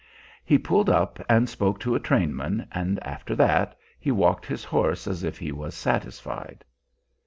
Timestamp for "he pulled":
0.43-0.89